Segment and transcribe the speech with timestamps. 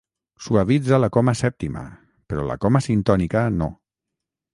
[0.43, 1.83] Suavitza la coma sèptima,
[2.31, 3.69] però la coma sintònica no.